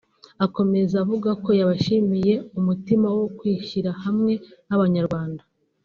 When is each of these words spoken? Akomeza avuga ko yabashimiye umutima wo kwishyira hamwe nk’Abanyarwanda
Akomeza 0.45 0.93
avuga 1.03 1.29
ko 1.43 1.49
yabashimiye 1.59 2.33
umutima 2.59 3.07
wo 3.17 3.25
kwishyira 3.37 3.89
hamwe 4.03 4.33
nk’Abanyarwanda 4.65 5.43